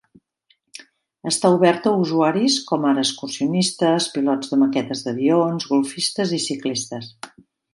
[1.31, 7.17] Està obert a usuaris com ara excursionistes, pilots de maquetes d'avions, golfistes i ciclistes.